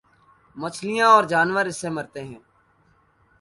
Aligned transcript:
مچھلیاں 0.55 1.07
اور 1.07 1.23
جانور 1.23 1.65
اس 1.65 1.77
سے 1.81 1.89
مرتے 1.89 2.23
ہیں۔ 2.23 2.39